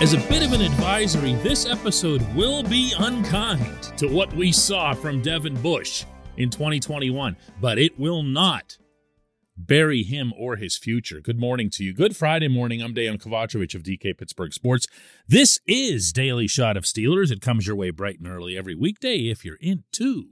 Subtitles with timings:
[0.00, 4.94] As a bit of an advisory, this episode will be unkind to what we saw
[4.94, 6.04] from Devin Bush
[6.36, 8.78] in 2021, but it will not
[9.56, 11.20] bury him or his future.
[11.20, 11.92] Good morning to you.
[11.92, 12.80] Good Friday morning.
[12.80, 14.86] I'm Dejan Kovacevic of DK Pittsburgh Sports.
[15.26, 17.32] This is Daily Shot of Steelers.
[17.32, 20.28] It comes your way bright and early every weekday if you're into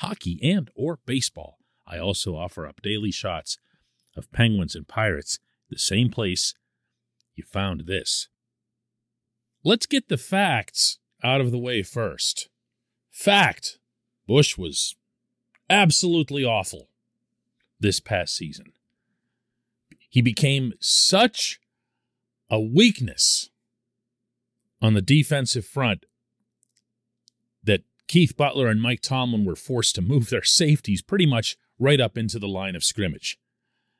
[0.00, 1.56] hockey and or baseball.
[1.86, 3.56] I also offer up daily shots
[4.14, 5.38] of Penguins and Pirates,
[5.70, 6.52] the same place
[7.34, 8.28] you found this.
[9.68, 12.48] Let's get the facts out of the way first.
[13.10, 13.78] Fact
[14.26, 14.96] Bush was
[15.68, 16.88] absolutely awful
[17.78, 18.72] this past season.
[20.08, 21.60] He became such
[22.48, 23.50] a weakness
[24.80, 26.06] on the defensive front
[27.62, 32.00] that Keith Butler and Mike Tomlin were forced to move their safeties pretty much right
[32.00, 33.38] up into the line of scrimmage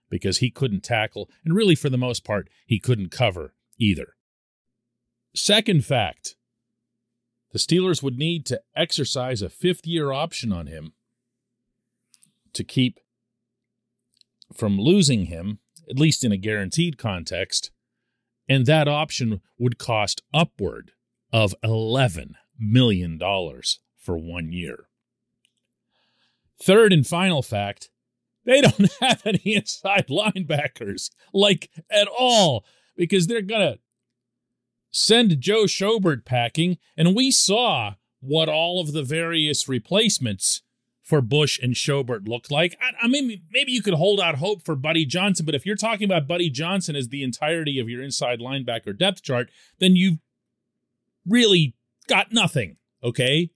[0.09, 4.15] because he couldn't tackle, and really, for the most part, he couldn't cover either.
[5.39, 6.35] Second fact
[7.53, 10.93] the Steelers would need to exercise a fifth year option on him
[12.53, 12.99] to keep
[14.53, 17.71] from losing him, at least in a guaranteed context,
[18.49, 20.91] and that option would cost upward
[21.33, 24.89] of $11 million for one year.
[26.61, 27.91] Third and final fact
[28.45, 32.65] they don't have any inside linebackers, like at all,
[32.97, 33.79] because they're going to
[34.91, 36.79] send Joe Schobert packing.
[36.97, 40.63] And we saw what all of the various replacements
[41.03, 42.77] for Bush and Schobert looked like.
[42.83, 45.75] I, I, mean, maybe you could hold out hope for Buddy Johnson, but if you're
[45.75, 50.19] talking about Buddy Johnson as the entirety of your inside linebacker depth chart, then you've
[51.27, 51.75] really
[52.09, 53.51] got nothing, okay?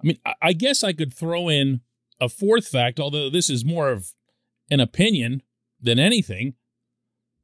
[0.00, 1.82] I mean, I, I guess I could throw in
[2.18, 4.12] a fourth fact, although this is more of
[4.70, 5.42] an opinion
[5.80, 6.54] than anything,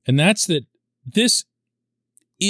[0.07, 0.65] and that's that
[1.05, 1.45] this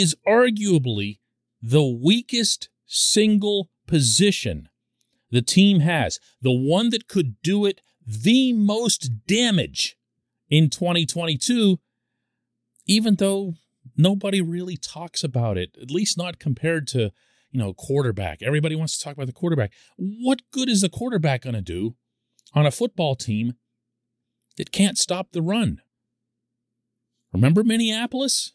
[0.00, 1.18] is arguably
[1.60, 4.68] the weakest single position
[5.30, 9.96] the team has, the one that could do it the most damage
[10.48, 11.78] in 2022,
[12.86, 13.54] even though
[13.96, 17.10] nobody really talks about it, at least not compared to,
[17.50, 18.42] you know, quarterback.
[18.42, 19.72] Everybody wants to talk about the quarterback.
[19.96, 21.94] What good is the quarterback going to do
[22.54, 23.54] on a football team
[24.56, 25.80] that can't stop the run?
[27.32, 28.52] Remember Minneapolis?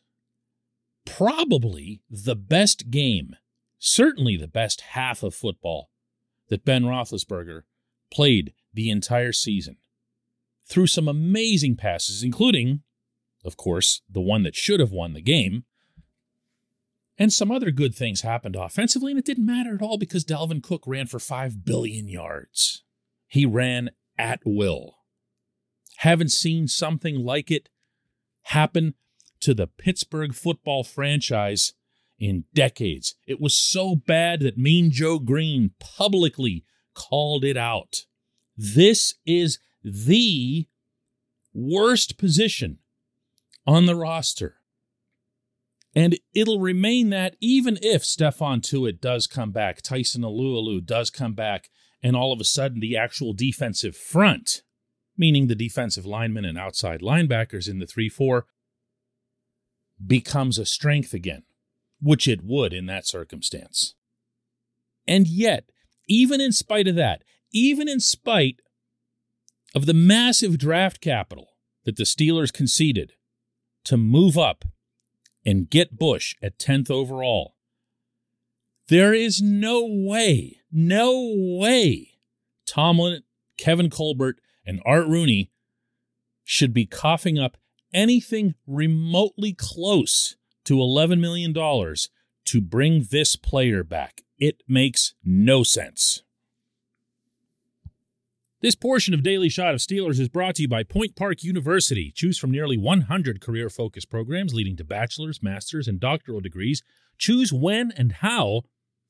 [1.15, 3.35] Probably the best game,
[3.79, 5.89] certainly the best half of football
[6.49, 7.63] that Ben Roethlisberger
[8.11, 9.77] played the entire season.
[10.69, 12.81] Threw some amazing passes, including,
[13.45, 15.63] of course, the one that should have won the game.
[17.17, 20.61] And some other good things happened offensively, and it didn't matter at all because Dalvin
[20.61, 22.83] Cook ran for 5 billion yards.
[23.27, 24.97] He ran at will.
[25.97, 27.69] Haven't seen something like it
[28.43, 28.93] happen
[29.41, 31.73] to the Pittsburgh football franchise
[32.19, 33.15] in decades.
[33.25, 38.05] It was so bad that Mean Joe Greene publicly called it out.
[38.55, 40.67] This is the
[41.53, 42.79] worst position
[43.65, 44.55] on the roster.
[45.95, 51.33] And it'll remain that even if Stephon Tuitt does come back, Tyson Alualu does come
[51.33, 51.69] back,
[52.03, 54.61] and all of a sudden the actual defensive front,
[55.17, 58.45] meaning the defensive linemen and outside linebackers in the 3 4,
[60.05, 61.43] becomes a strength again
[62.01, 63.95] which it would in that circumstance.
[65.07, 65.71] And yet,
[66.07, 68.61] even in spite of that, even in spite
[69.73, 71.49] of the massive draft capital
[71.85, 73.13] that the Steelers conceded
[73.85, 74.65] to move up
[75.45, 77.55] and get Bush at 10th overall,
[78.89, 82.11] there is no way, no way
[82.65, 83.23] Tomlin,
[83.57, 85.51] Kevin Colbert, and Art Rooney
[86.43, 87.57] should be coughing up
[87.97, 94.21] anything remotely close to $11 million to bring this player back.
[94.37, 96.21] It makes no sense.
[98.61, 102.11] This portion of Daily Shot of Steelers is brought to you by Point Park University.
[102.15, 106.83] Choose from nearly 100 career focused programs leading to bachelor's, master's, and doctoral degrees.
[107.17, 108.61] Choose when and how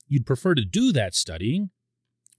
[0.07, 1.71] you'd prefer to do that studying,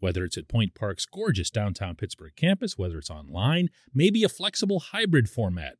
[0.01, 4.81] whether it's at Point Park's gorgeous downtown Pittsburgh campus, whether it's online, maybe a flexible
[4.81, 5.77] hybrid format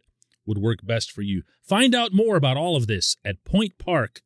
[0.49, 1.43] would work best for you.
[1.63, 4.23] Find out more about all of this at pointpark.edu.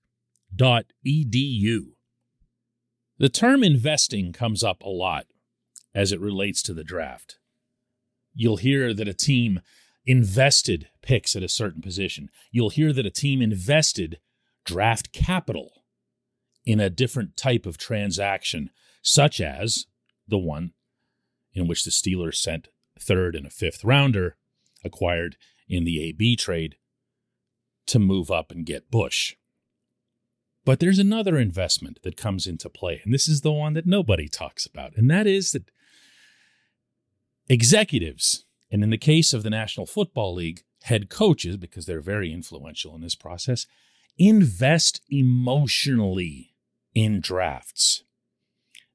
[3.19, 5.27] The term investing comes up a lot
[5.95, 7.39] as it relates to the draft.
[8.35, 9.61] You'll hear that a team
[10.07, 12.31] invested picks at a certain position.
[12.51, 14.19] You'll hear that a team invested
[14.65, 15.85] draft capital
[16.65, 18.71] in a different type of transaction,
[19.03, 19.87] such as
[20.27, 20.73] the one
[21.53, 22.69] in which the Steelers sent
[22.99, 24.37] third and a fifth rounder
[24.85, 25.37] acquired
[25.69, 26.77] in the AB trade
[27.87, 29.37] to move up and get Bush.
[30.65, 34.29] But there's another investment that comes into play, and this is the one that nobody
[34.29, 35.71] talks about, and that is that
[37.49, 42.33] executives, and in the case of the National Football League, head coaches, because they're very
[42.33, 43.67] influential in this process,
[44.19, 46.55] invest emotionally
[46.95, 48.05] in drafts.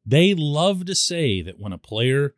[0.06, 2.34] They love to say that when a player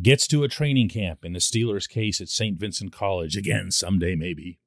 [0.00, 2.58] gets to a training camp, in the Steelers' case at St.
[2.58, 4.58] Vincent College, again, someday maybe,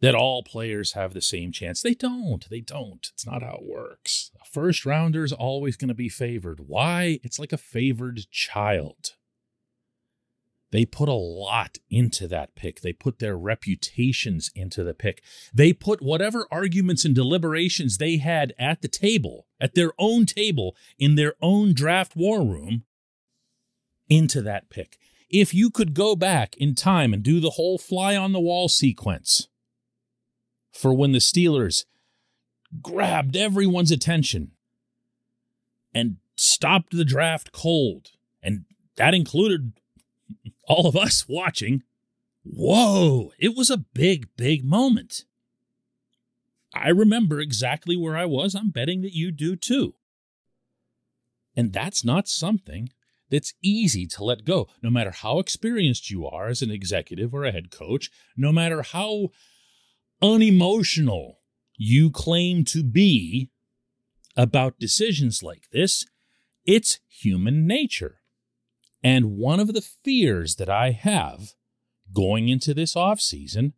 [0.00, 1.80] that all players have the same chance.
[1.80, 2.48] They don't.
[2.50, 3.08] They don't.
[3.14, 4.30] It's not how it works.
[4.40, 6.60] A first rounder is always going to be favored.
[6.66, 7.20] Why?
[7.22, 9.12] It's like a favored child.
[10.72, 12.80] They put a lot into that pick.
[12.80, 15.22] They put their reputations into the pick.
[15.54, 20.74] They put whatever arguments and deliberations they had at the table, at their own table,
[20.98, 22.84] in their own draft war room,
[24.16, 24.98] into that pick.
[25.30, 28.68] If you could go back in time and do the whole fly on the wall
[28.68, 29.48] sequence,
[30.70, 31.84] for when the Steelers
[32.80, 34.52] grabbed everyone's attention
[35.94, 38.12] and stopped the draft cold.
[38.42, 38.64] And
[38.96, 39.72] that included
[40.66, 41.82] all of us watching.
[42.44, 45.24] Whoa, it was a big, big moment.
[46.74, 48.54] I remember exactly where I was.
[48.54, 49.94] I'm betting that you do too.
[51.54, 52.88] And that's not something
[53.32, 57.44] that's easy to let go, no matter how experienced you are as an executive or
[57.44, 59.30] a head coach, no matter how
[60.20, 61.38] unemotional
[61.76, 63.50] you claim to be
[64.36, 66.04] about decisions like this,
[66.66, 68.18] it's human nature.
[69.02, 71.54] And one of the fears that I have
[72.14, 73.72] going into this offseason,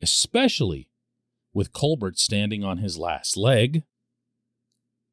[0.00, 0.88] especially
[1.52, 3.82] with Colbert standing on his last leg,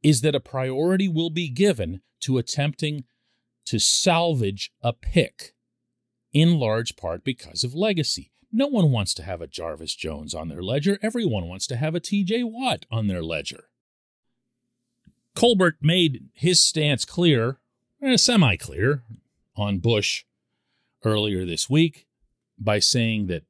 [0.04, 3.04] is that a priority will be given to attempting
[3.68, 5.54] to salvage a pick,
[6.34, 8.32] in large part because of legacy.
[8.52, 10.98] No one wants to have a Jarvis Jones on their ledger.
[11.02, 13.70] Everyone wants to have a TJ Watt on their ledger.
[15.36, 17.60] Colbert made his stance clear,
[18.02, 19.04] eh, semi clear,
[19.56, 20.24] on Bush
[21.04, 22.08] earlier this week
[22.58, 23.44] by saying that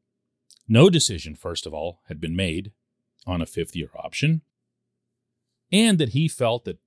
[0.68, 2.72] no decision, first of all, had been made
[3.26, 4.42] on a fifth year option,
[5.72, 6.80] and that he felt that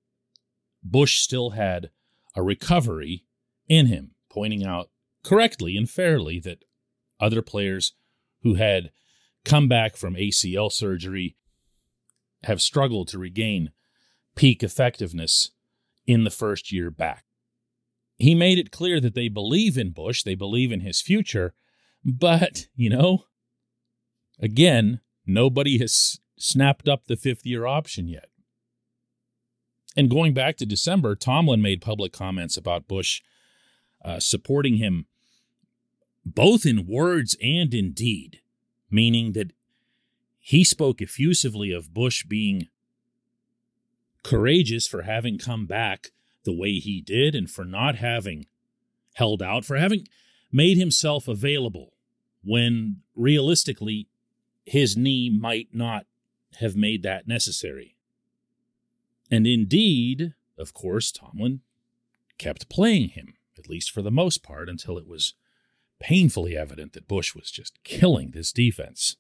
[0.83, 1.91] Bush still had
[2.35, 3.25] a recovery
[3.69, 4.91] in him, pointing out
[5.23, 6.65] correctly and fairly that
[7.19, 7.93] other players
[8.43, 8.91] who had
[9.45, 11.37] come back from ACL surgery
[12.45, 13.71] have struggled to regain
[14.35, 15.51] peak effectiveness
[16.07, 17.25] in the first year back.
[18.17, 21.55] He made it clear that they believe in Bush, they believe in his future,
[22.05, 23.25] but, you know,
[24.39, 28.30] again, nobody has snapped up the fifth year option yet.
[29.97, 33.23] And going back to December, Tomlin made public comments about Bush
[34.05, 35.07] uh, supporting him
[36.25, 38.41] both in words and in deed,
[38.91, 39.53] meaning that
[40.39, 42.69] he spoke effusively of Bush being
[44.23, 46.09] courageous for having come back
[46.45, 48.47] the way he did and for not having
[49.15, 50.07] held out, for having
[50.53, 51.95] made himself available
[52.43, 54.09] when realistically
[54.65, 56.07] his knee might not
[56.59, 57.97] have made that necessary.
[59.31, 61.61] And indeed, of course, Tomlin
[62.39, 65.35] kept playing him, at least for the most part, until it was
[66.01, 69.17] painfully evident that Bush was just killing this defense.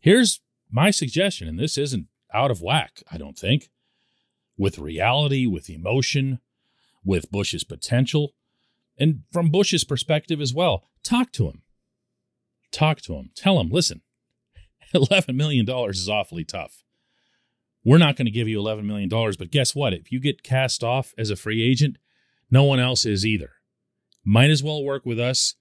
[0.00, 3.70] Here's my suggestion, and this isn't out of whack, I don't think,
[4.56, 6.40] with reality, with emotion,
[7.04, 8.34] with Bush's potential,
[8.98, 10.84] and from Bush's perspective as well.
[11.02, 11.62] Talk to him.
[12.72, 13.30] Talk to him.
[13.34, 14.00] Tell him, listen,
[14.94, 16.83] $11 million is awfully tough.
[17.84, 19.92] We're not going to give you $11 million, but guess what?
[19.92, 21.98] If you get cast off as a free agent,
[22.50, 23.52] no one else is either.
[24.24, 25.54] Might as well work with us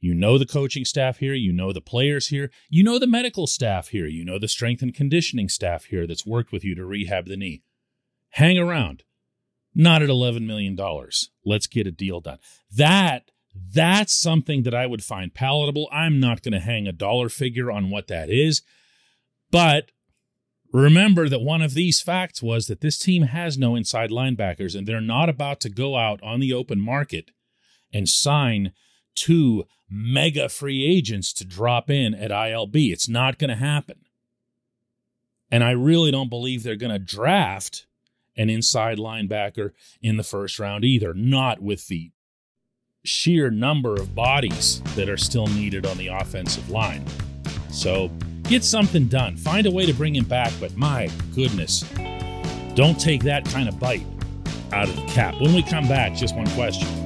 [0.00, 3.46] you know the coaching staff here, you know the players here, you know the medical
[3.46, 6.84] staff here, you know the strength and conditioning staff here that's worked with you to
[6.84, 7.62] rehab the knee.
[8.30, 9.04] Hang around.
[9.74, 10.76] Not at $11 million.
[11.44, 12.38] Let's get a deal done.
[12.70, 13.30] That
[13.72, 15.88] that's something that I would find palatable.
[15.90, 18.62] I'm not going to hang a dollar figure on what that is,
[19.50, 19.90] but
[20.76, 24.86] remember that one of these facts was that this team has no inside linebackers and
[24.86, 27.30] they're not about to go out on the open market
[27.92, 28.72] and sign
[29.14, 32.92] two mega free agents to drop in at ILB.
[32.92, 34.00] It's not going to happen.
[35.50, 37.86] And I really don't believe they're going to draft
[38.36, 39.70] an inside linebacker
[40.02, 42.10] in the first round either, not with the
[43.04, 47.04] sheer number of bodies that are still needed on the offensive line.
[47.70, 48.10] So
[48.48, 49.36] get something done.
[49.36, 51.84] Find a way to bring him back, but my goodness,
[52.74, 54.06] don't take that kind of bite
[54.72, 55.34] out of the cap.
[55.40, 57.05] When we come back, just one question.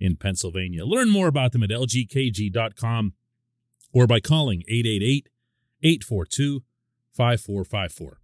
[0.00, 0.84] in Pennsylvania.
[0.84, 3.14] Learn more about them at lgkg.com
[3.92, 5.28] or by calling 888
[5.82, 6.62] 842
[7.12, 8.20] 5454.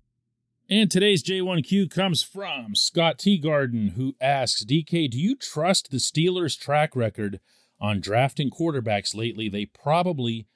[0.70, 6.58] And today's J1Q comes from Scott Teagarden, who asks DK, do you trust the Steelers'
[6.58, 7.40] track record
[7.78, 9.50] on drafting quarterbacks lately?
[9.50, 10.46] They probably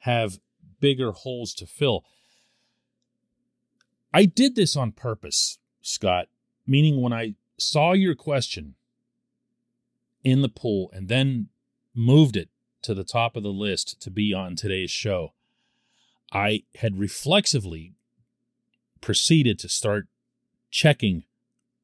[0.00, 0.38] have
[0.80, 2.04] bigger holes to fill.
[4.12, 6.28] I did this on purpose, Scott,
[6.66, 8.74] meaning when I saw your question
[10.24, 11.48] in the pool and then
[11.94, 12.48] moved it
[12.82, 15.34] to the top of the list to be on today's show,
[16.32, 17.94] I had reflexively
[19.00, 20.06] proceeded to start
[20.70, 21.24] checking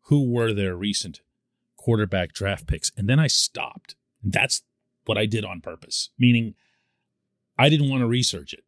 [0.05, 1.21] who were their recent
[1.77, 2.91] quarterback draft picks.
[2.97, 3.95] And then I stopped.
[4.23, 4.63] That's
[5.05, 6.55] what I did on purpose, meaning
[7.59, 8.65] I didn't want to research it.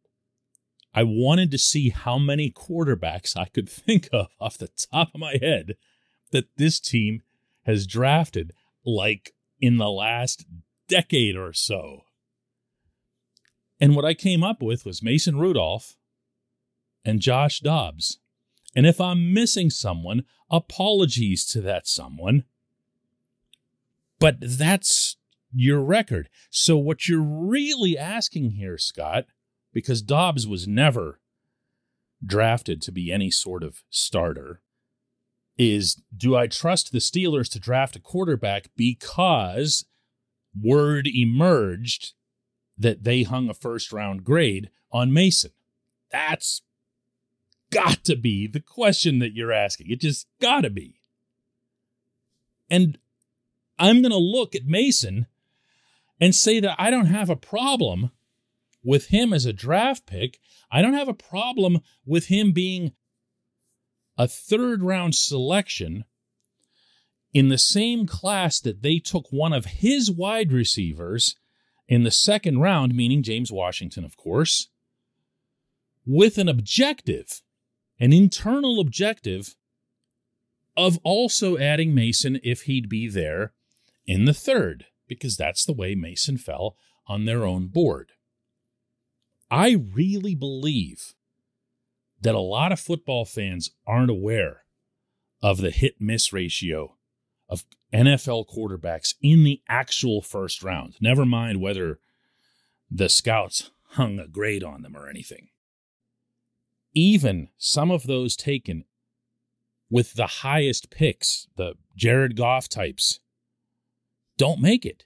[0.93, 5.19] I wanted to see how many quarterbacks I could think of off the top of
[5.19, 5.75] my head
[6.31, 7.21] that this team
[7.65, 8.53] has drafted
[8.85, 9.33] like
[9.63, 10.45] in the last
[10.89, 12.01] decade or so.
[13.79, 15.95] And what I came up with was Mason Rudolph
[17.05, 18.19] and Josh Dobbs.
[18.75, 22.43] And if I'm missing someone, apologies to that someone.
[24.19, 25.15] But that's
[25.53, 26.27] your record.
[26.49, 29.27] So, what you're really asking here, Scott,
[29.71, 31.21] because Dobbs was never
[32.25, 34.61] drafted to be any sort of starter,
[35.57, 39.85] is do I trust the Steelers to draft a quarterback because
[40.59, 42.13] word emerged
[42.77, 45.51] that they hung a first round grade on Mason?
[46.11, 46.61] That's
[47.71, 49.89] got to be the question that you're asking.
[49.89, 50.99] It just got to be.
[52.69, 52.97] And
[53.77, 55.27] I'm going to look at Mason
[56.19, 58.11] and say that I don't have a problem
[58.83, 60.39] with him as a draft pick.
[60.71, 62.93] I don't have a problem with him being
[64.17, 66.05] a third round selection
[67.33, 71.35] in the same class that they took one of his wide receivers
[71.87, 74.69] in the second round, meaning James Washington, of course,
[76.05, 77.41] with an objective,
[77.99, 79.55] an internal objective
[80.77, 83.53] of also adding Mason if he'd be there
[84.05, 86.75] in the third, because that's the way Mason fell
[87.07, 88.11] on their own board.
[89.49, 91.13] I really believe
[92.23, 94.63] that a lot of football fans aren't aware
[95.41, 96.95] of the hit miss ratio
[97.49, 100.95] of NFL quarterbacks in the actual first round.
[100.99, 101.99] Never mind whether
[102.89, 105.49] the scouts hung a grade on them or anything.
[106.93, 108.85] Even some of those taken
[109.89, 113.19] with the highest picks, the Jared Goff types,
[114.37, 115.03] don't make it.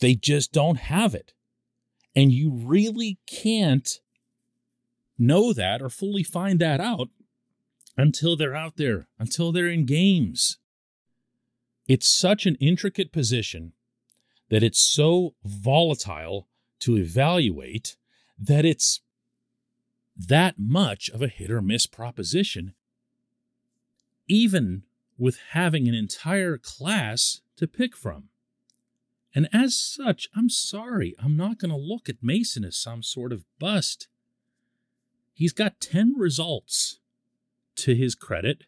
[0.00, 1.34] They just don't have it.
[2.16, 4.00] And you really can't
[5.18, 7.08] know that or fully find that out
[7.96, 10.58] until they're out there, until they're in games.
[11.86, 13.72] It's such an intricate position
[14.48, 16.48] that it's so volatile
[16.80, 17.96] to evaluate
[18.38, 19.00] that it's
[20.16, 22.74] that much of a hit or miss proposition,
[24.28, 24.82] even
[25.18, 28.28] with having an entire class to pick from.
[29.34, 33.32] And as such, I'm sorry, I'm not going to look at Mason as some sort
[33.32, 34.08] of bust.
[35.34, 37.00] He's got 10 results
[37.76, 38.64] to his credit,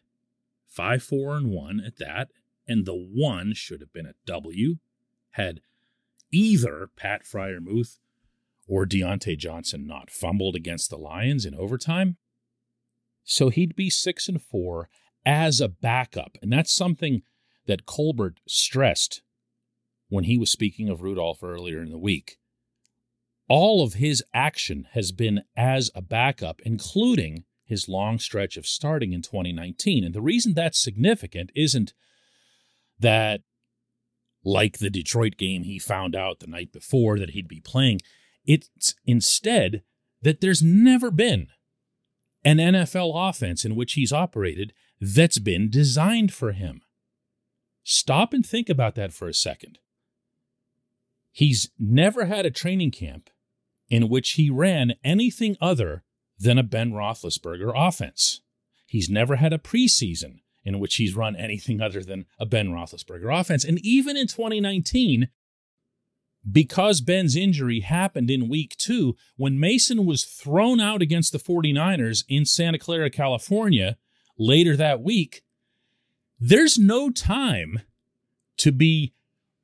[0.67, 2.29] 5 4 and 1 at that,
[2.67, 4.75] and the one should have been a W.
[5.31, 5.61] Had
[6.31, 7.99] either Pat Freiermuth
[8.67, 12.17] or Diontae Johnson not fumbled against the Lions in overtime.
[13.23, 14.89] So he'd be 6 and 4
[15.25, 16.37] as a backup.
[16.41, 17.21] And that's something
[17.65, 19.21] that Colbert stressed
[20.09, 22.37] when he was speaking of Rudolph earlier in the week
[23.47, 29.13] all of his action has been as a backup, including his long stretch of starting
[29.13, 30.03] in 2019.
[30.03, 31.93] And the reason that's significant isn't
[32.99, 33.41] that,
[34.43, 37.99] like the Detroit game, he found out the night before that he'd be playing.
[38.45, 39.83] It's instead
[40.21, 41.47] that there's never been
[42.43, 46.81] an NFL offense in which he's operated that's been designed for him.
[47.83, 49.79] Stop and think about that for a second.
[51.31, 53.29] He's never had a training camp
[53.89, 56.03] in which he ran anything other
[56.39, 58.41] than a Ben Roethlisberger offense.
[58.85, 63.39] He's never had a preseason in which he's run anything other than a Ben Roethlisberger
[63.39, 63.63] offense.
[63.63, 65.29] And even in 2019,
[66.49, 72.23] because Ben's injury happened in week two, when Mason was thrown out against the 49ers
[72.27, 73.97] in Santa Clara, California,
[74.37, 75.43] later that week,
[76.39, 77.81] there's no time
[78.57, 79.13] to be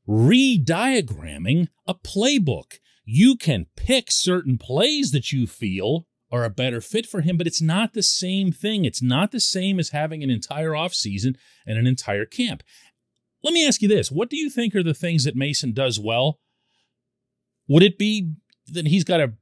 [0.05, 2.79] re-diagramming a playbook.
[3.05, 7.45] You can pick certain plays that you feel are a better fit for him, but
[7.45, 8.85] it's not the same thing.
[8.85, 11.35] It's not the same as having an entire offseason
[11.67, 12.63] and an entire camp.
[13.43, 14.11] Let me ask you this.
[14.11, 16.39] What do you think are the things that Mason does well?
[17.67, 18.33] Would it be
[18.67, 19.33] that he's got a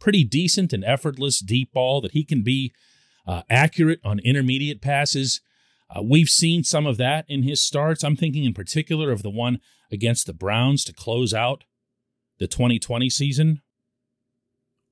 [0.00, 2.72] pretty decent and effortless deep ball, that he can be
[3.26, 5.40] uh, accurate on intermediate passes?
[5.94, 8.02] Uh, we've seen some of that in his starts.
[8.02, 9.60] I'm thinking in particular of the one
[9.92, 11.64] against the Browns to close out
[12.42, 13.62] the 2020 season.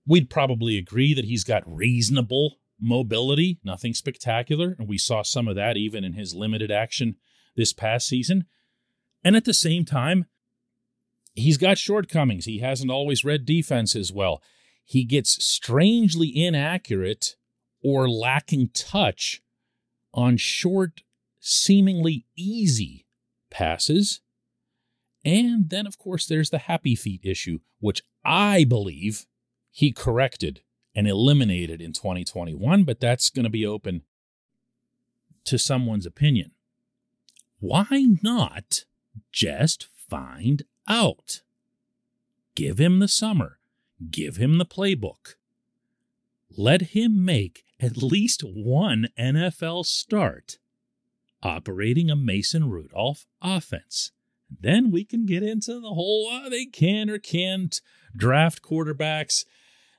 [0.06, 4.76] We'd probably agree that he's got reasonable mobility, nothing spectacular.
[4.78, 7.16] And we saw some of that even in his limited action
[7.56, 8.44] this past season.
[9.24, 10.26] And at the same time,
[11.34, 12.44] he's got shortcomings.
[12.44, 14.40] He hasn't always read defenses well.
[14.84, 17.34] He gets strangely inaccurate
[17.82, 19.42] or lacking touch
[20.14, 21.02] on short,
[21.40, 23.06] seemingly easy
[23.50, 24.20] passes.
[25.24, 29.26] And then, of course, there's the happy feet issue, which I believe
[29.70, 30.62] he corrected
[30.94, 34.02] and eliminated in 2021, but that's going to be open
[35.44, 36.52] to someone's opinion.
[37.58, 38.84] Why not
[39.32, 41.42] just find out?
[42.54, 43.58] Give him the summer,
[44.10, 45.36] give him the playbook.
[46.56, 50.58] Let him make at least one NFL start
[51.42, 54.10] operating a Mason Rudolph offense.
[54.58, 57.80] Then we can get into the whole uh, they can or can't
[58.16, 59.44] draft quarterbacks.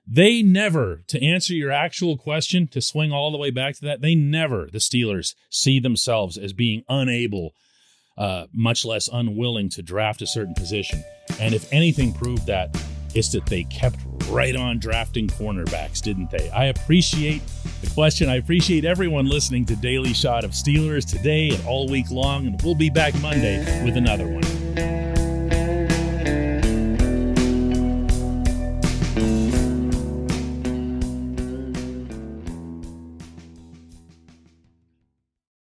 [0.07, 4.01] They never, to answer your actual question, to swing all the way back to that,
[4.01, 7.53] they never, the Steelers, see themselves as being unable,
[8.17, 11.03] uh, much less unwilling to draft a certain position.
[11.39, 12.75] And if anything proved that,
[13.13, 13.99] it's that they kept
[14.31, 16.49] right on drafting cornerbacks, didn't they?
[16.51, 17.41] I appreciate
[17.81, 18.29] the question.
[18.29, 22.47] I appreciate everyone listening to Daily Shot of Steelers today and all week long.
[22.47, 24.60] And we'll be back Monday with another one.